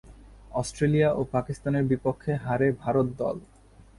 [0.51, 3.37] Australia ও পাকিস্তানের বিপক্ষে হারে ভারত দল।